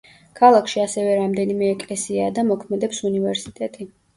[0.37, 3.93] ქალაქში ასევე რამდენიმე ეკლესიაა და მოქმედებს უნივერსიტეტი.